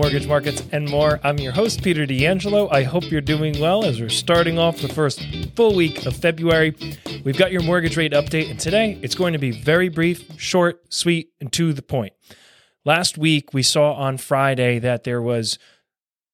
mortgage 0.00 0.26
markets, 0.26 0.62
and 0.72 0.88
more. 0.88 1.20
I'm 1.22 1.36
your 1.36 1.52
host, 1.52 1.82
Peter 1.82 2.06
D'Angelo. 2.06 2.70
I 2.70 2.84
hope 2.84 3.10
you're 3.10 3.20
doing 3.20 3.60
well 3.60 3.84
as 3.84 4.00
we're 4.00 4.08
starting 4.08 4.58
off 4.58 4.80
the 4.80 4.88
first 4.88 5.20
full 5.54 5.74
week 5.74 6.06
of 6.06 6.16
February. 6.16 6.74
We've 7.22 7.36
got 7.36 7.52
your 7.52 7.60
mortgage 7.62 7.98
rate 7.98 8.12
update, 8.12 8.50
and 8.50 8.58
today 8.58 8.98
it's 9.02 9.14
going 9.14 9.34
to 9.34 9.38
be 9.38 9.50
very 9.50 9.90
brief, 9.90 10.40
short, 10.40 10.80
sweet, 10.88 11.34
and 11.38 11.52
to 11.52 11.74
the 11.74 11.82
point. 11.82 12.14
Last 12.82 13.18
week, 13.18 13.52
we 13.52 13.62
saw 13.62 13.92
on 13.92 14.16
Friday 14.16 14.78
that 14.78 15.04
there 15.04 15.20
was 15.20 15.58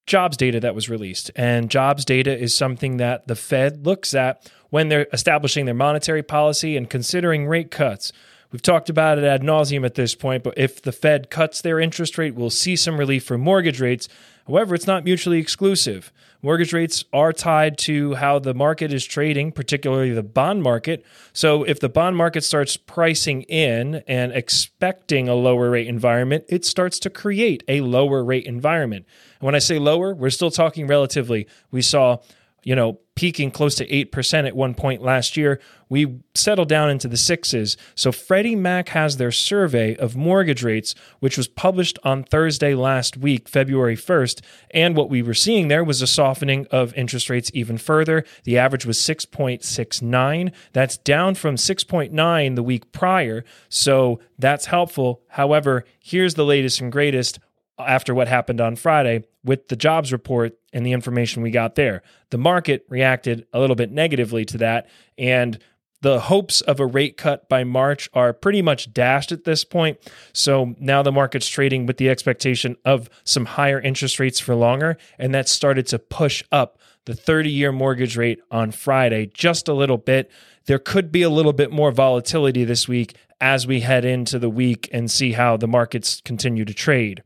jobs 0.06 0.36
data 0.36 0.60
that 0.60 0.76
was 0.76 0.88
released, 0.88 1.32
and 1.34 1.68
jobs 1.68 2.04
data 2.04 2.38
is 2.38 2.54
something 2.54 2.98
that 2.98 3.26
the 3.26 3.34
Fed 3.34 3.84
looks 3.84 4.14
at 4.14 4.48
when 4.70 4.90
they're 4.90 5.08
establishing 5.12 5.64
their 5.64 5.74
monetary 5.74 6.22
policy 6.22 6.76
and 6.76 6.88
considering 6.88 7.48
rate 7.48 7.72
cuts. 7.72 8.12
We've 8.52 8.62
talked 8.62 8.88
about 8.88 9.18
it 9.18 9.24
ad 9.24 9.42
nauseum 9.42 9.84
at 9.84 9.94
this 9.94 10.14
point, 10.14 10.42
but 10.42 10.54
if 10.56 10.80
the 10.80 10.92
Fed 10.92 11.30
cuts 11.30 11.60
their 11.60 11.80
interest 11.80 12.16
rate, 12.16 12.34
we'll 12.34 12.50
see 12.50 12.76
some 12.76 12.98
relief 12.98 13.24
for 13.24 13.36
mortgage 13.36 13.80
rates. 13.80 14.08
However, 14.46 14.74
it's 14.74 14.86
not 14.86 15.04
mutually 15.04 15.38
exclusive. 15.38 16.12
Mortgage 16.42 16.72
rates 16.72 17.04
are 17.12 17.32
tied 17.32 17.76
to 17.78 18.14
how 18.14 18.38
the 18.38 18.54
market 18.54 18.92
is 18.92 19.04
trading, 19.04 19.50
particularly 19.50 20.12
the 20.12 20.22
bond 20.22 20.62
market. 20.62 21.04
So, 21.32 21.64
if 21.64 21.80
the 21.80 21.88
bond 21.88 22.16
market 22.16 22.44
starts 22.44 22.76
pricing 22.76 23.42
in 23.42 23.96
and 24.06 24.32
expecting 24.32 25.28
a 25.28 25.34
lower 25.34 25.70
rate 25.70 25.88
environment, 25.88 26.44
it 26.48 26.64
starts 26.64 27.00
to 27.00 27.10
create 27.10 27.64
a 27.66 27.80
lower 27.80 28.22
rate 28.22 28.44
environment. 28.44 29.06
And 29.40 29.46
when 29.46 29.56
I 29.56 29.60
say 29.60 29.78
lower, 29.78 30.14
we're 30.14 30.30
still 30.30 30.52
talking 30.52 30.86
relatively. 30.86 31.48
We 31.72 31.82
saw 31.82 32.18
you 32.66 32.74
know, 32.74 32.98
peaking 33.16 33.50
close 33.50 33.74
to 33.74 33.86
8% 33.86 34.46
at 34.46 34.54
one 34.54 34.74
point 34.74 35.02
last 35.02 35.36
year. 35.36 35.58
We 35.88 36.18
settled 36.34 36.68
down 36.68 36.90
into 36.90 37.08
the 37.08 37.16
sixes. 37.16 37.76
So 37.94 38.12
Freddie 38.12 38.54
Mac 38.54 38.90
has 38.90 39.16
their 39.16 39.32
survey 39.32 39.96
of 39.96 40.16
mortgage 40.16 40.62
rates, 40.62 40.94
which 41.20 41.36
was 41.36 41.48
published 41.48 41.98
on 42.04 42.24
Thursday 42.24 42.74
last 42.74 43.16
week, 43.16 43.48
February 43.48 43.96
1st. 43.96 44.42
And 44.70 44.96
what 44.96 45.08
we 45.08 45.22
were 45.22 45.34
seeing 45.34 45.68
there 45.68 45.82
was 45.82 46.02
a 46.02 46.06
softening 46.06 46.66
of 46.70 46.92
interest 46.94 47.30
rates 47.30 47.50
even 47.54 47.78
further. 47.78 48.24
The 48.44 48.58
average 48.58 48.84
was 48.84 48.98
6.69. 48.98 50.52
That's 50.72 50.98
down 50.98 51.34
from 51.36 51.56
6.9 51.56 52.54
the 52.54 52.62
week 52.62 52.92
prior. 52.92 53.44
So 53.68 54.20
that's 54.38 54.66
helpful. 54.66 55.22
However, 55.28 55.84
here's 55.98 56.34
the 56.34 56.44
latest 56.44 56.80
and 56.80 56.92
greatest 56.92 57.38
after 57.78 58.14
what 58.14 58.28
happened 58.28 58.60
on 58.60 58.76
Friday 58.76 59.24
with 59.44 59.68
the 59.68 59.76
jobs 59.76 60.12
report 60.12 60.58
and 60.72 60.84
the 60.84 60.92
information 60.92 61.42
we 61.42 61.50
got 61.50 61.74
there. 61.74 62.02
The 62.30 62.38
market 62.38 62.84
reacted 62.88 63.46
a 63.52 63.60
little 63.60 63.76
bit 63.76 63.90
negatively 63.90 64.44
to 64.46 64.58
that, 64.58 64.88
and 65.18 65.58
the 66.02 66.20
hopes 66.20 66.60
of 66.60 66.78
a 66.78 66.86
rate 66.86 67.16
cut 67.16 67.48
by 67.48 67.64
March 67.64 68.08
are 68.12 68.32
pretty 68.32 68.62
much 68.62 68.92
dashed 68.92 69.32
at 69.32 69.44
this 69.44 69.64
point. 69.64 69.98
So 70.32 70.74
now 70.78 71.02
the 71.02 71.12
market's 71.12 71.48
trading 71.48 71.86
with 71.86 71.96
the 71.96 72.08
expectation 72.08 72.76
of 72.84 73.08
some 73.24 73.46
higher 73.46 73.80
interest 73.80 74.20
rates 74.20 74.38
for 74.38 74.54
longer, 74.54 74.98
and 75.18 75.34
that 75.34 75.48
started 75.48 75.86
to 75.88 75.98
push 75.98 76.42
up 76.52 76.78
the 77.06 77.14
30 77.14 77.50
year 77.50 77.72
mortgage 77.72 78.16
rate 78.16 78.40
on 78.50 78.70
Friday 78.72 79.26
just 79.26 79.68
a 79.68 79.74
little 79.74 79.96
bit. 79.96 80.30
There 80.66 80.78
could 80.78 81.10
be 81.10 81.22
a 81.22 81.30
little 81.30 81.52
bit 81.52 81.70
more 81.70 81.92
volatility 81.92 82.64
this 82.64 82.86
week 82.88 83.16
as 83.40 83.66
we 83.66 83.80
head 83.80 84.04
into 84.04 84.38
the 84.38 84.50
week 84.50 84.88
and 84.92 85.10
see 85.10 85.32
how 85.32 85.56
the 85.56 85.68
markets 85.68 86.20
continue 86.24 86.64
to 86.64 86.74
trade. 86.74 87.22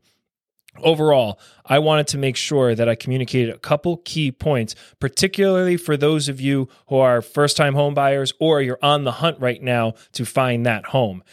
Overall, 0.83 1.39
I 1.65 1.79
wanted 1.79 2.07
to 2.07 2.17
make 2.17 2.35
sure 2.35 2.75
that 2.75 2.89
I 2.89 2.95
communicated 2.95 3.53
a 3.53 3.59
couple 3.59 3.97
key 3.97 4.31
points, 4.31 4.75
particularly 4.99 5.77
for 5.77 5.97
those 5.97 6.27
of 6.29 6.41
you 6.41 6.67
who 6.87 6.97
are 6.97 7.21
first 7.21 7.57
time 7.57 7.75
home 7.75 7.93
buyers 7.93 8.33
or 8.39 8.61
you're 8.61 8.79
on 8.81 9.03
the 9.03 9.11
hunt 9.13 9.39
right 9.39 9.61
now 9.61 9.93
to 10.13 10.25
find 10.25 10.65
that 10.65 10.87
home. 10.87 11.23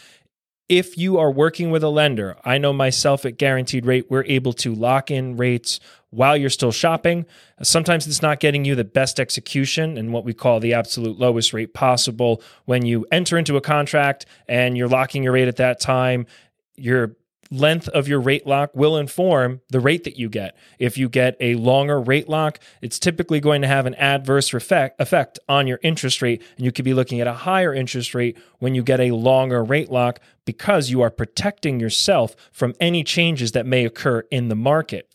If 0.69 0.99
you 0.99 1.17
are 1.17 1.31
working 1.31 1.71
with 1.71 1.83
a 1.83 1.89
lender, 1.89 2.37
I 2.45 2.59
know 2.59 2.73
myself 2.73 3.25
at 3.25 3.39
Guaranteed 3.39 3.87
Rate, 3.87 4.05
we're 4.07 4.25
able 4.25 4.53
to 4.53 4.75
lock 4.75 5.09
in 5.09 5.35
rates 5.35 5.79
while 6.11 6.37
you're 6.37 6.51
still 6.51 6.71
shopping. 6.71 7.25
Sometimes 7.63 8.05
it's 8.05 8.21
not 8.21 8.39
getting 8.39 8.65
you 8.65 8.75
the 8.75 8.83
best 8.83 9.19
execution 9.19 9.97
and 9.97 10.13
what 10.13 10.25
we 10.25 10.33
call 10.33 10.59
the 10.59 10.75
absolute 10.75 11.17
lowest 11.17 11.53
rate 11.53 11.73
possible 11.73 12.43
when 12.65 12.85
you 12.85 13.05
enter 13.11 13.37
into 13.39 13.57
a 13.57 13.61
contract 13.61 14.27
and 14.47 14.77
you're 14.77 14.87
locking 14.87 15.23
your 15.23 15.33
rate 15.33 15.47
at 15.47 15.55
that 15.55 15.79
time. 15.79 16.27
You're 16.75 17.15
length 17.51 17.87
of 17.89 18.07
your 18.07 18.19
rate 18.19 18.45
lock 18.45 18.71
will 18.73 18.97
inform 18.97 19.61
the 19.69 19.79
rate 19.79 20.03
that 20.03 20.17
you 20.17 20.29
get. 20.29 20.55
If 20.77 20.97
you 20.97 21.09
get 21.09 21.35
a 21.39 21.55
longer 21.55 21.99
rate 21.99 22.29
lock, 22.29 22.59
it's 22.81 22.99
typically 22.99 23.39
going 23.39 23.61
to 23.61 23.67
have 23.67 23.85
an 23.85 23.95
adverse 23.95 24.53
effect, 24.53 24.99
effect 25.01 25.39
on 25.49 25.67
your 25.67 25.79
interest 25.81 26.21
rate. 26.21 26.41
And 26.57 26.65
you 26.65 26.71
could 26.71 26.85
be 26.85 26.93
looking 26.93 27.19
at 27.19 27.27
a 27.27 27.33
higher 27.33 27.73
interest 27.73 28.13
rate 28.13 28.37
when 28.59 28.75
you 28.75 28.83
get 28.83 28.99
a 28.99 29.11
longer 29.11 29.63
rate 29.63 29.89
lock 29.89 30.19
because 30.45 30.89
you 30.89 31.01
are 31.01 31.11
protecting 31.11 31.79
yourself 31.79 32.35
from 32.51 32.75
any 32.79 33.03
changes 33.03 33.53
that 33.53 33.65
may 33.65 33.85
occur 33.85 34.21
in 34.31 34.49
the 34.49 34.55
market. 34.55 35.09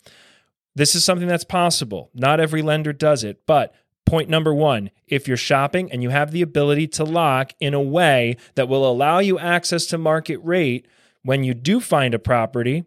This 0.75 0.95
is 0.95 1.05
something 1.05 1.29
that's 1.29 1.45
possible. 1.45 2.11
Not 2.15 2.41
every 2.41 2.63
lender 2.63 2.93
does 2.93 3.23
it, 3.23 3.47
but 3.47 3.75
Point 4.07 4.29
number 4.29 4.53
one 4.53 4.91
if 5.07 5.27
you're 5.27 5.37
shopping 5.37 5.91
and 5.91 6.03
you 6.03 6.11
have 6.11 6.31
the 6.31 6.43
ability 6.43 6.89
to 6.89 7.05
lock 7.05 7.53
in 7.59 7.73
a 7.73 7.81
way 7.81 8.37
that 8.55 8.69
will 8.69 8.89
allow 8.89 9.19
you 9.19 9.39
access 9.39 9.87
to 9.87 9.99
market 9.99 10.39
rate, 10.43 10.87
when 11.25 11.43
you 11.43 11.55
do 11.55 11.81
find 11.81 12.15
a 12.15 12.19
property, 12.19 12.85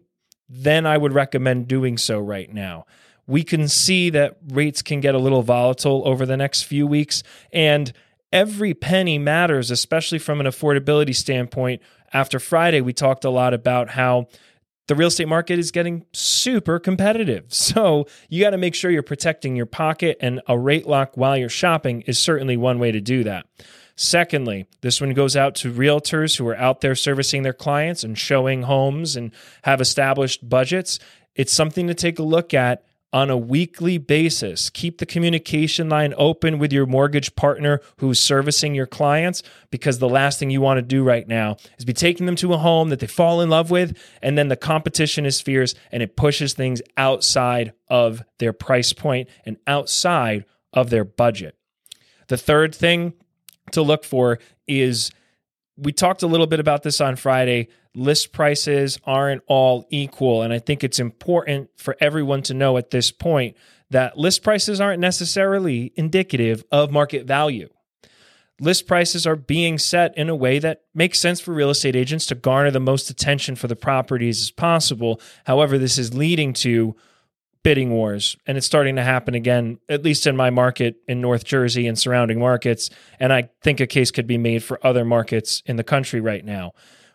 then 0.48 0.86
I 0.86 0.96
would 0.96 1.12
recommend 1.12 1.68
doing 1.68 1.98
so 1.98 2.18
right 2.18 2.52
now. 2.52 2.86
We 3.26 3.42
can 3.42 3.68
see 3.68 4.08
that 4.10 4.38
rates 4.46 4.80
can 4.80 5.00
get 5.00 5.14
a 5.14 5.18
little 5.18 5.42
volatile 5.42 6.02
over 6.06 6.24
the 6.24 6.36
next 6.36 6.62
few 6.62 6.86
weeks, 6.86 7.22
and 7.52 7.92
every 8.32 8.72
penny 8.72 9.18
matters, 9.18 9.70
especially 9.70 10.18
from 10.18 10.40
an 10.40 10.46
affordability 10.46 11.14
standpoint. 11.14 11.82
After 12.12 12.38
Friday, 12.38 12.80
we 12.80 12.94
talked 12.94 13.24
a 13.24 13.30
lot 13.30 13.52
about 13.52 13.90
how 13.90 14.28
the 14.86 14.94
real 14.94 15.08
estate 15.08 15.28
market 15.28 15.58
is 15.58 15.70
getting 15.70 16.06
super 16.12 16.78
competitive. 16.78 17.46
So 17.68 18.06
you 18.30 18.42
got 18.42 18.50
to 18.50 18.56
make 18.56 18.74
sure 18.74 18.90
you're 18.90 19.02
protecting 19.02 19.54
your 19.54 19.66
pocket, 19.66 20.16
and 20.20 20.40
a 20.46 20.58
rate 20.58 20.86
lock 20.86 21.16
while 21.16 21.36
you're 21.36 21.50
shopping 21.50 22.02
is 22.02 22.18
certainly 22.18 22.56
one 22.56 22.78
way 22.78 22.92
to 22.92 23.00
do 23.00 23.24
that. 23.24 23.46
Secondly, 24.00 24.64
this 24.80 25.00
one 25.00 25.12
goes 25.12 25.34
out 25.34 25.56
to 25.56 25.72
realtors 25.72 26.36
who 26.36 26.46
are 26.46 26.56
out 26.56 26.82
there 26.82 26.94
servicing 26.94 27.42
their 27.42 27.52
clients 27.52 28.04
and 28.04 28.16
showing 28.16 28.62
homes 28.62 29.16
and 29.16 29.32
have 29.64 29.80
established 29.80 30.48
budgets. 30.48 31.00
It's 31.34 31.52
something 31.52 31.88
to 31.88 31.94
take 31.94 32.20
a 32.20 32.22
look 32.22 32.54
at 32.54 32.84
on 33.12 33.28
a 33.28 33.36
weekly 33.36 33.98
basis. 33.98 34.70
Keep 34.70 34.98
the 34.98 35.06
communication 35.06 35.88
line 35.88 36.14
open 36.16 36.60
with 36.60 36.72
your 36.72 36.86
mortgage 36.86 37.34
partner 37.34 37.80
who's 37.96 38.20
servicing 38.20 38.72
your 38.72 38.86
clients 38.86 39.42
because 39.72 39.98
the 39.98 40.08
last 40.08 40.38
thing 40.38 40.50
you 40.50 40.60
want 40.60 40.78
to 40.78 40.82
do 40.82 41.02
right 41.02 41.26
now 41.26 41.56
is 41.76 41.84
be 41.84 41.92
taking 41.92 42.26
them 42.26 42.36
to 42.36 42.54
a 42.54 42.58
home 42.58 42.90
that 42.90 43.00
they 43.00 43.06
fall 43.08 43.40
in 43.40 43.50
love 43.50 43.68
with 43.68 43.98
and 44.22 44.38
then 44.38 44.46
the 44.46 44.56
competition 44.56 45.26
is 45.26 45.40
fierce 45.40 45.74
and 45.90 46.04
it 46.04 46.16
pushes 46.16 46.54
things 46.54 46.80
outside 46.96 47.72
of 47.88 48.22
their 48.38 48.52
price 48.52 48.92
point 48.92 49.28
and 49.44 49.56
outside 49.66 50.44
of 50.72 50.88
their 50.90 51.04
budget. 51.04 51.56
The 52.28 52.36
third 52.36 52.72
thing 52.72 53.14
to 53.72 53.82
look 53.82 54.04
for 54.04 54.38
is 54.66 55.10
we 55.76 55.92
talked 55.92 56.22
a 56.22 56.26
little 56.26 56.46
bit 56.46 56.60
about 56.60 56.82
this 56.82 57.00
on 57.00 57.16
Friday. 57.16 57.68
List 57.94 58.32
prices 58.32 58.98
aren't 59.04 59.42
all 59.46 59.86
equal. 59.90 60.42
And 60.42 60.52
I 60.52 60.58
think 60.58 60.82
it's 60.82 60.98
important 60.98 61.70
for 61.76 61.96
everyone 62.00 62.42
to 62.42 62.54
know 62.54 62.76
at 62.76 62.90
this 62.90 63.10
point 63.10 63.56
that 63.90 64.18
list 64.18 64.42
prices 64.42 64.80
aren't 64.80 65.00
necessarily 65.00 65.92
indicative 65.96 66.64
of 66.70 66.90
market 66.90 67.26
value. 67.26 67.68
List 68.60 68.88
prices 68.88 69.24
are 69.24 69.36
being 69.36 69.78
set 69.78 70.16
in 70.18 70.28
a 70.28 70.34
way 70.34 70.58
that 70.58 70.82
makes 70.92 71.20
sense 71.20 71.40
for 71.40 71.54
real 71.54 71.70
estate 71.70 71.94
agents 71.94 72.26
to 72.26 72.34
garner 72.34 72.72
the 72.72 72.80
most 72.80 73.08
attention 73.08 73.54
for 73.54 73.68
the 73.68 73.76
properties 73.76 74.40
as 74.42 74.50
possible. 74.50 75.20
However, 75.44 75.78
this 75.78 75.96
is 75.96 76.12
leading 76.12 76.52
to 76.54 76.96
bidding 77.62 77.90
wars 77.90 78.36
and 78.46 78.56
it's 78.56 78.66
starting 78.66 78.96
to 78.96 79.02
happen 79.02 79.34
again 79.34 79.78
at 79.88 80.02
least 80.02 80.26
in 80.26 80.36
my 80.36 80.50
market 80.50 80.96
in 81.06 81.20
North 81.20 81.44
Jersey 81.44 81.86
and 81.86 81.98
surrounding 81.98 82.38
markets 82.38 82.90
and 83.18 83.32
I 83.32 83.50
think 83.62 83.80
a 83.80 83.86
case 83.86 84.10
could 84.10 84.26
be 84.26 84.38
made 84.38 84.62
for 84.62 84.84
other 84.86 85.04
markets 85.04 85.62
in 85.66 85.76
the 85.76 85.84
country 85.84 86.20
right 86.20 86.44
now. 86.44 86.72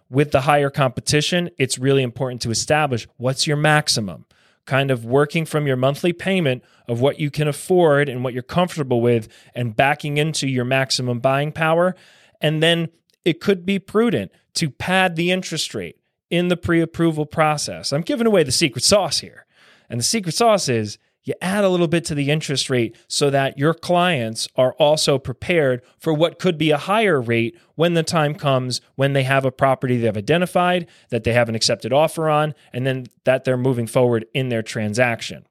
With 0.09 0.31
the 0.31 0.41
higher 0.41 0.69
competition 0.69 1.49
it's 1.57 1.77
really 1.77 2.03
important 2.03 2.41
to 2.43 2.51
establish 2.51 3.07
what's 3.17 3.47
your 3.47 3.57
maximum 3.57 4.25
kind 4.65 4.91
of 4.91 5.05
working 5.05 5.45
from 5.45 5.67
your 5.67 5.75
monthly 5.75 6.13
payment 6.13 6.63
of 6.87 7.01
what 7.01 7.19
you 7.19 7.29
can 7.29 7.47
afford 7.47 8.09
and 8.09 8.23
what 8.23 8.33
you're 8.33 8.43
comfortable 8.43 9.01
with 9.01 9.27
and 9.53 9.75
backing 9.75 10.17
into 10.17 10.47
your 10.47 10.65
maximum 10.65 11.19
buying 11.19 11.51
power. 11.51 11.95
And 12.39 12.63
then 12.63 12.89
it 13.25 13.39
could 13.41 13.65
be 13.65 13.79
prudent 13.79 14.31
to 14.55 14.69
pad 14.69 15.15
the 15.15 15.31
interest 15.31 15.73
rate 15.73 15.97
in 16.29 16.47
the 16.47 16.57
pre-approval 16.57 17.25
process. 17.25 17.93
I'm 17.93 18.01
giving 18.01 18.27
away 18.27 18.43
the 18.43 18.51
secret 18.51 18.83
sauce 18.83 19.19
here 19.19 19.45
and 19.93 19.99
the 19.99 20.03
secret 20.03 20.33
sauce 20.33 20.69
is 20.69 20.97
you 21.21 21.35
add 21.39 21.63
a 21.63 21.69
little 21.69 21.87
bit 21.87 22.03
to 22.05 22.15
the 22.15 22.31
interest 22.31 22.67
rate 22.67 22.95
so 23.07 23.29
that 23.29 23.59
your 23.59 23.75
clients 23.75 24.47
are 24.55 24.73
also 24.79 25.19
prepared 25.19 25.83
for 25.99 26.11
what 26.11 26.39
could 26.39 26.57
be 26.57 26.71
a 26.71 26.79
higher 26.79 27.21
rate 27.21 27.55
when 27.75 27.93
the 27.93 28.01
time 28.01 28.33
comes 28.33 28.81
when 28.95 29.13
they 29.13 29.21
have 29.21 29.45
a 29.45 29.51
property 29.51 29.99
they've 29.99 30.17
identified, 30.17 30.87
that 31.09 31.23
they 31.25 31.33
have 31.33 31.47
an 31.47 31.53
accepted 31.53 31.93
offer 31.93 32.27
on, 32.27 32.55
and 32.73 32.87
then 32.87 33.05
that 33.25 33.43
they're 33.43 33.55
moving 33.55 33.85
forward 33.85 34.25
in 34.33 34.49
their 34.49 34.63
transaction. 34.63 35.45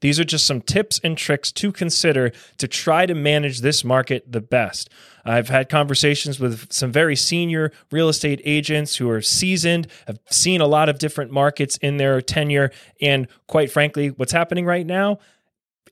These 0.00 0.18
are 0.18 0.24
just 0.24 0.46
some 0.46 0.60
tips 0.60 1.00
and 1.04 1.16
tricks 1.16 1.52
to 1.52 1.72
consider 1.72 2.32
to 2.58 2.68
try 2.68 3.06
to 3.06 3.14
manage 3.14 3.60
this 3.60 3.84
market 3.84 4.30
the 4.30 4.40
best. 4.40 4.90
I've 5.24 5.48
had 5.48 5.68
conversations 5.68 6.40
with 6.40 6.72
some 6.72 6.90
very 6.90 7.16
senior 7.16 7.72
real 7.90 8.08
estate 8.08 8.40
agents 8.44 8.96
who 8.96 9.10
are 9.10 9.20
seasoned, 9.20 9.86
have 10.06 10.18
seen 10.30 10.60
a 10.60 10.66
lot 10.66 10.88
of 10.88 10.98
different 10.98 11.30
markets 11.30 11.76
in 11.78 11.98
their 11.98 12.22
tenure. 12.22 12.70
And 13.00 13.28
quite 13.46 13.70
frankly, 13.70 14.08
what's 14.08 14.32
happening 14.32 14.64
right 14.64 14.86
now, 14.86 15.18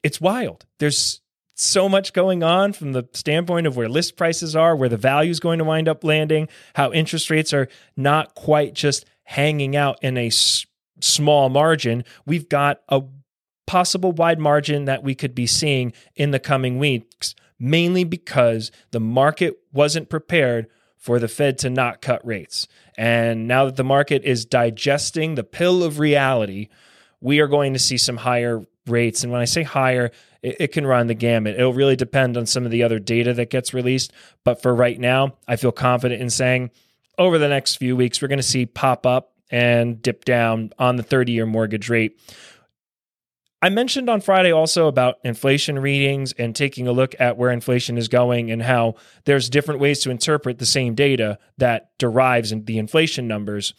it's 0.02 0.20
wild. 0.20 0.64
There's 0.78 1.20
so 1.54 1.88
much 1.88 2.12
going 2.12 2.42
on 2.42 2.72
from 2.72 2.92
the 2.92 3.08
standpoint 3.14 3.66
of 3.66 3.76
where 3.76 3.88
list 3.88 4.16
prices 4.16 4.54
are, 4.54 4.76
where 4.76 4.88
the 4.88 4.96
value 4.96 5.30
is 5.30 5.40
going 5.40 5.58
to 5.58 5.64
wind 5.64 5.88
up 5.88 6.04
landing, 6.04 6.48
how 6.74 6.92
interest 6.92 7.30
rates 7.30 7.52
are 7.52 7.68
not 7.96 8.34
quite 8.34 8.74
just 8.74 9.04
hanging 9.24 9.74
out 9.74 9.98
in 10.00 10.16
a 10.16 10.28
s- 10.28 10.64
small 11.00 11.48
margin. 11.48 12.04
We've 12.24 12.48
got 12.48 12.80
a 12.88 13.02
possible 13.68 14.12
wide 14.12 14.40
margin 14.40 14.86
that 14.86 15.04
we 15.04 15.14
could 15.14 15.34
be 15.34 15.46
seeing 15.46 15.92
in 16.16 16.30
the 16.30 16.40
coming 16.40 16.78
weeks, 16.78 17.34
mainly 17.60 18.02
because 18.02 18.72
the 18.92 18.98
market 18.98 19.58
wasn't 19.72 20.08
prepared 20.08 20.66
for 20.96 21.18
the 21.18 21.28
Fed 21.28 21.58
to 21.58 21.70
not 21.70 22.00
cut 22.00 22.26
rates. 22.26 22.66
And 22.96 23.46
now 23.46 23.66
that 23.66 23.76
the 23.76 23.84
market 23.84 24.24
is 24.24 24.46
digesting 24.46 25.34
the 25.34 25.44
pill 25.44 25.84
of 25.84 25.98
reality, 25.98 26.68
we 27.20 27.40
are 27.40 27.46
going 27.46 27.74
to 27.74 27.78
see 27.78 27.98
some 27.98 28.16
higher 28.16 28.64
rates. 28.86 29.22
And 29.22 29.30
when 29.30 29.42
I 29.42 29.44
say 29.44 29.64
higher, 29.64 30.10
it, 30.42 30.56
it, 30.60 30.72
can 30.72 30.86
run 30.86 31.06
the 31.06 31.14
gamut. 31.14 31.56
It'll 31.56 31.74
really 31.74 31.94
depend 31.94 32.38
on 32.38 32.46
some 32.46 32.64
of 32.64 32.70
the 32.70 32.82
other 32.82 32.98
data 32.98 33.34
that 33.34 33.50
gets 33.50 33.74
released. 33.74 34.12
But 34.44 34.62
for 34.62 34.74
right 34.74 34.98
now, 34.98 35.36
I 35.46 35.56
feel 35.56 35.72
confident 35.72 36.22
in 36.22 36.30
saying 36.30 36.70
over 37.18 37.38
the 37.38 37.48
next 37.48 37.76
few 37.76 37.96
weeks, 37.96 38.22
we're 38.22 38.28
going 38.28 38.38
to 38.38 38.42
see 38.42 38.64
pop 38.64 39.04
up 39.04 39.34
and 39.50 40.00
dip 40.00 40.24
down 40.24 40.72
on 40.78 40.96
the 40.96 41.02
30 41.02 41.32
year 41.32 41.46
mortgage 41.46 41.90
rate. 41.90 42.18
I 43.60 43.70
mentioned 43.70 44.08
on 44.08 44.20
Friday 44.20 44.52
also 44.52 44.86
about 44.86 45.18
inflation 45.24 45.80
readings 45.80 46.32
and 46.32 46.54
taking 46.54 46.86
a 46.86 46.92
look 46.92 47.16
at 47.18 47.36
where 47.36 47.50
inflation 47.50 47.98
is 47.98 48.06
going 48.06 48.52
and 48.52 48.62
how 48.62 48.94
there's 49.24 49.50
different 49.50 49.80
ways 49.80 49.98
to 50.00 50.10
interpret 50.10 50.58
the 50.58 50.66
same 50.66 50.94
data 50.94 51.38
that 51.56 51.90
derives 51.98 52.52
in 52.52 52.64
the 52.66 52.78
inflation 52.78 53.26
numbers. 53.26 53.74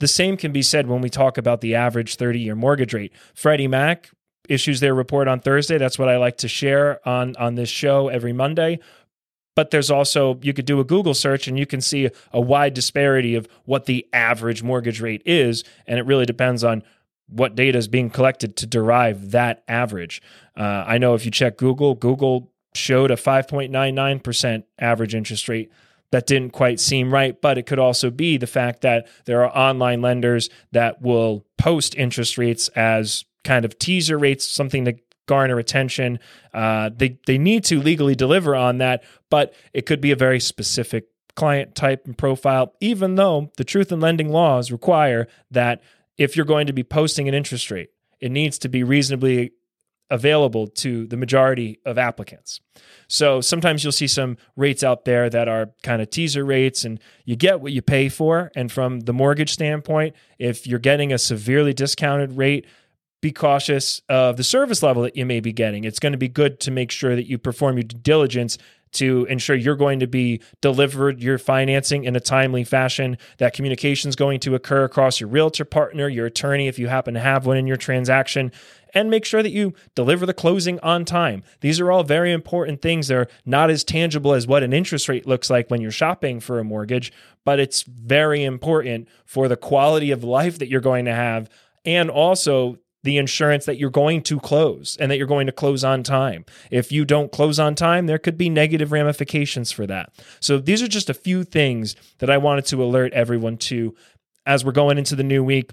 The 0.00 0.08
same 0.08 0.36
can 0.36 0.50
be 0.50 0.62
said 0.62 0.88
when 0.88 1.00
we 1.00 1.10
talk 1.10 1.38
about 1.38 1.60
the 1.60 1.76
average 1.76 2.16
30 2.16 2.40
year 2.40 2.56
mortgage 2.56 2.92
rate. 2.92 3.12
Freddie 3.34 3.68
Mac 3.68 4.10
issues 4.48 4.80
their 4.80 4.94
report 4.94 5.28
on 5.28 5.38
Thursday. 5.38 5.78
That's 5.78 5.98
what 5.98 6.08
I 6.08 6.16
like 6.16 6.38
to 6.38 6.48
share 6.48 7.06
on, 7.06 7.36
on 7.36 7.54
this 7.54 7.68
show 7.68 8.08
every 8.08 8.32
Monday. 8.32 8.80
But 9.54 9.70
there's 9.70 9.90
also, 9.90 10.40
you 10.42 10.52
could 10.52 10.64
do 10.64 10.80
a 10.80 10.84
Google 10.84 11.14
search 11.14 11.46
and 11.46 11.58
you 11.58 11.66
can 11.66 11.80
see 11.80 12.08
a 12.32 12.40
wide 12.40 12.74
disparity 12.74 13.36
of 13.36 13.46
what 13.64 13.84
the 13.84 14.06
average 14.12 14.62
mortgage 14.62 15.00
rate 15.00 15.22
is. 15.24 15.62
And 15.86 16.00
it 16.00 16.06
really 16.06 16.26
depends 16.26 16.64
on 16.64 16.82
what 17.30 17.54
data 17.54 17.78
is 17.78 17.88
being 17.88 18.10
collected 18.10 18.56
to 18.56 18.66
derive 18.66 19.30
that 19.30 19.62
average. 19.68 20.20
Uh, 20.56 20.84
I 20.86 20.98
know 20.98 21.14
if 21.14 21.24
you 21.24 21.30
check 21.30 21.56
Google, 21.56 21.94
Google 21.94 22.52
showed 22.74 23.10
a 23.10 23.16
5.99% 23.16 24.64
average 24.78 25.14
interest 25.14 25.48
rate. 25.48 25.70
That 26.12 26.26
didn't 26.26 26.50
quite 26.50 26.80
seem 26.80 27.14
right, 27.14 27.40
but 27.40 27.56
it 27.56 27.66
could 27.66 27.78
also 27.78 28.10
be 28.10 28.36
the 28.36 28.48
fact 28.48 28.80
that 28.80 29.06
there 29.26 29.44
are 29.44 29.56
online 29.56 30.00
lenders 30.00 30.50
that 30.72 31.00
will 31.00 31.46
post 31.56 31.94
interest 31.94 32.36
rates 32.36 32.66
as 32.68 33.24
kind 33.44 33.64
of 33.64 33.78
teaser 33.78 34.18
rates, 34.18 34.44
something 34.44 34.84
to 34.86 34.96
garner 35.26 35.60
attention. 35.60 36.18
Uh, 36.52 36.90
they 36.94 37.16
they 37.26 37.38
need 37.38 37.62
to 37.62 37.80
legally 37.80 38.16
deliver 38.16 38.56
on 38.56 38.78
that, 38.78 39.04
but 39.30 39.54
it 39.72 39.86
could 39.86 40.00
be 40.00 40.10
a 40.10 40.16
very 40.16 40.40
specific 40.40 41.06
client 41.36 41.76
type 41.76 42.04
and 42.06 42.18
profile. 42.18 42.74
Even 42.80 43.14
though 43.14 43.52
the 43.56 43.62
truth 43.62 43.92
in 43.92 44.00
lending 44.00 44.30
laws 44.30 44.72
require 44.72 45.28
that 45.52 45.80
if 46.18 46.36
you're 46.36 46.46
going 46.46 46.66
to 46.66 46.72
be 46.72 46.82
posting 46.82 47.28
an 47.28 47.34
interest 47.34 47.70
rate, 47.70 47.90
it 48.20 48.30
needs 48.30 48.58
to 48.58 48.68
be 48.68 48.82
reasonably 48.84 49.52
available 50.10 50.66
to 50.66 51.06
the 51.06 51.16
majority 51.16 51.78
of 51.86 51.96
applicants. 51.96 52.60
So 53.08 53.40
sometimes 53.40 53.84
you'll 53.84 53.92
see 53.92 54.08
some 54.08 54.36
rates 54.56 54.82
out 54.82 55.04
there 55.04 55.30
that 55.30 55.48
are 55.48 55.70
kind 55.82 56.02
of 56.02 56.10
teaser 56.10 56.44
rates 56.44 56.84
and 56.84 57.00
you 57.24 57.36
get 57.36 57.60
what 57.60 57.72
you 57.72 57.80
pay 57.80 58.08
for. 58.08 58.50
And 58.56 58.70
from 58.70 59.00
the 59.00 59.12
mortgage 59.12 59.52
standpoint, 59.52 60.16
if 60.38 60.66
you're 60.66 60.80
getting 60.80 61.12
a 61.12 61.18
severely 61.18 61.72
discounted 61.72 62.36
rate, 62.36 62.66
be 63.22 63.30
cautious 63.30 64.00
of 64.08 64.36
the 64.36 64.44
service 64.44 64.82
level 64.82 65.02
that 65.02 65.16
you 65.16 65.26
may 65.26 65.40
be 65.40 65.52
getting. 65.52 65.84
It's 65.84 65.98
going 65.98 66.12
to 66.12 66.18
be 66.18 66.28
good 66.28 66.58
to 66.60 66.70
make 66.70 66.90
sure 66.90 67.14
that 67.14 67.28
you 67.28 67.38
perform 67.38 67.76
your 67.76 67.84
due 67.84 67.98
diligence 67.98 68.58
to 68.92 69.24
ensure 69.26 69.56
you're 69.56 69.76
going 69.76 70.00
to 70.00 70.06
be 70.06 70.40
delivered 70.60 71.22
your 71.22 71.38
financing 71.38 72.04
in 72.04 72.16
a 72.16 72.20
timely 72.20 72.64
fashion. 72.64 73.18
That 73.38 73.54
communication 73.54 74.08
is 74.08 74.16
going 74.16 74.40
to 74.40 74.54
occur 74.54 74.84
across 74.84 75.20
your 75.20 75.28
realtor 75.28 75.64
partner, 75.64 76.08
your 76.08 76.26
attorney, 76.26 76.68
if 76.68 76.78
you 76.78 76.88
happen 76.88 77.14
to 77.14 77.20
have 77.20 77.46
one 77.46 77.56
in 77.56 77.66
your 77.66 77.76
transaction, 77.76 78.52
and 78.92 79.08
make 79.08 79.24
sure 79.24 79.42
that 79.42 79.52
you 79.52 79.74
deliver 79.94 80.26
the 80.26 80.34
closing 80.34 80.80
on 80.80 81.04
time. 81.04 81.42
These 81.60 81.78
are 81.78 81.92
all 81.92 82.02
very 82.02 82.32
important 82.32 82.82
things. 82.82 83.08
They're 83.08 83.28
not 83.46 83.70
as 83.70 83.84
tangible 83.84 84.34
as 84.34 84.46
what 84.46 84.62
an 84.62 84.72
interest 84.72 85.08
rate 85.08 85.26
looks 85.26 85.48
like 85.48 85.70
when 85.70 85.80
you're 85.80 85.92
shopping 85.92 86.40
for 86.40 86.58
a 86.58 86.64
mortgage, 86.64 87.12
but 87.44 87.60
it's 87.60 87.82
very 87.82 88.44
important 88.44 89.08
for 89.24 89.46
the 89.46 89.56
quality 89.56 90.10
of 90.10 90.24
life 90.24 90.58
that 90.58 90.68
you're 90.68 90.80
going 90.80 91.04
to 91.04 91.14
have 91.14 91.48
and 91.84 92.10
also 92.10 92.78
the 93.02 93.16
insurance 93.16 93.64
that 93.64 93.78
you're 93.78 93.90
going 93.90 94.22
to 94.22 94.38
close 94.38 94.96
and 95.00 95.10
that 95.10 95.16
you're 95.16 95.26
going 95.26 95.46
to 95.46 95.52
close 95.52 95.84
on 95.84 96.02
time. 96.02 96.44
If 96.70 96.92
you 96.92 97.04
don't 97.04 97.32
close 97.32 97.58
on 97.58 97.74
time, 97.74 98.06
there 98.06 98.18
could 98.18 98.36
be 98.36 98.50
negative 98.50 98.92
ramifications 98.92 99.72
for 99.72 99.86
that. 99.86 100.12
So 100.40 100.58
these 100.58 100.82
are 100.82 100.88
just 100.88 101.10
a 101.10 101.14
few 101.14 101.44
things 101.44 101.96
that 102.18 102.30
I 102.30 102.38
wanted 102.38 102.66
to 102.66 102.82
alert 102.82 103.12
everyone 103.12 103.56
to 103.58 103.94
as 104.46 104.64
we're 104.64 104.72
going 104.72 104.98
into 104.98 105.16
the 105.16 105.22
new 105.22 105.42
week 105.42 105.72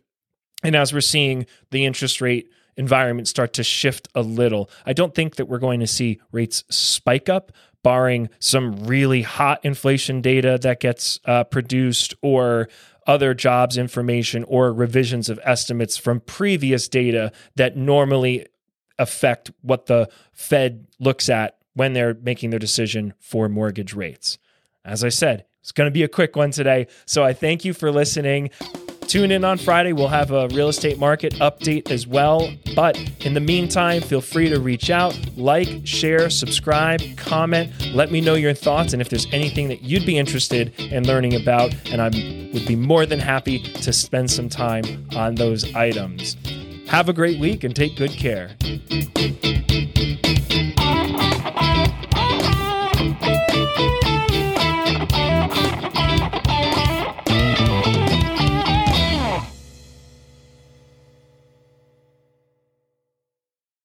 and 0.63 0.75
as 0.75 0.94
we're 0.94 1.01
seeing 1.01 1.45
the 1.71 1.85
interest 1.85 2.21
rate 2.21 2.50
environment 2.77 3.27
start 3.27 3.53
to 3.53 3.63
shift 3.63 4.07
a 4.15 4.21
little. 4.21 4.69
I 4.85 4.94
don't 4.94 5.13
think 5.13 5.35
that 5.35 5.47
we're 5.47 5.59
going 5.59 5.79
to 5.79 5.88
see 5.88 6.19
rates 6.31 6.63
spike 6.69 7.27
up, 7.27 7.51
barring 7.83 8.29
some 8.39 8.85
really 8.85 9.21
hot 9.24 9.59
inflation 9.63 10.21
data 10.21 10.59
that 10.62 10.79
gets 10.79 11.19
uh, 11.25 11.44
produced 11.45 12.13
or 12.21 12.69
other 13.07 13.33
jobs 13.33 13.77
information 13.77 14.44
or 14.44 14.71
revisions 14.71 15.30
of 15.30 15.39
estimates 15.44 15.98
from 15.98 16.19
previous 16.19 16.88
data 16.88 17.31
that 17.56 17.77
normally 17.77 18.45
affect 19.00 19.51
what 19.62 19.86
the 19.86 20.09
Fed 20.33 20.86
looks 21.00 21.30
at 21.30 21.57
when 21.74 21.94
they're 21.94 22.13
making 22.15 22.50
their 22.50 22.59
decision 22.59 23.13
for 23.19 23.48
mortgage 23.48 23.94
rates. 23.94 24.38
As 24.83 25.04
I 25.04 25.09
said, 25.09 25.45
it's 25.62 25.71
going 25.71 25.88
to 25.88 25.92
be 25.92 26.04
a 26.04 26.07
quick 26.07 26.36
one 26.36 26.51
today. 26.51 26.88
So 27.06 27.24
I 27.24 27.33
thank 27.33 27.65
you 27.65 27.74
for 27.74 27.92
listening. 27.92 28.50
Tune 29.07 29.31
in 29.31 29.45
on 29.45 29.57
Friday. 29.57 29.94
We'll 29.94 30.09
have 30.09 30.31
a 30.31 30.50
real 30.50 30.68
estate 30.68 31.00
market 31.00 31.33
update 31.36 31.89
as 31.89 32.06
well. 32.06 32.51
But 32.75 32.98
in 33.21 33.33
the 33.33 33.39
meantime, 33.39 34.01
feel 34.01 34.19
free 34.19 34.50
to 34.50 34.59
reach 34.59 34.89
out, 34.89 35.18
like, 35.38 35.69
share, 35.86 36.30
subscribe, 36.30 37.01
comment. 37.15 37.71
Let 37.94 38.12
me 38.12 38.19
know 38.19 38.33
your 38.33 38.54
thoughts 38.54 38.92
and 38.92 39.01
if 39.01 39.07
there's 39.07 39.25
anything 39.31 39.69
that 39.69 39.81
you'd 39.81 40.06
be 40.06 40.18
interested 40.18 40.77
in 40.77 41.08
learning 41.08 41.36
about. 41.41 41.74
And 41.89 42.01
I 42.01 42.08
would 42.53 42.67
be 42.67 42.75
more 42.75 43.05
than 43.05 43.20
happy 43.20 43.60
to 43.60 43.93
spend 43.93 44.29
some 44.29 44.50
time 44.50 45.08
on 45.15 45.36
those 45.36 45.74
items. 45.74 46.36
Have 46.89 47.08
a 47.08 47.13
great 47.13 47.39
week 47.39 47.63
and 47.63 47.74
take 47.74 47.96
good 47.96 48.12
care. 48.12 48.58